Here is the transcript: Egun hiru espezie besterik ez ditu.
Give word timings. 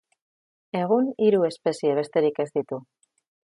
Egun 0.79 1.11
hiru 1.27 1.43
espezie 1.51 1.93
besterik 2.01 2.43
ez 2.47 2.49
ditu. 2.59 2.83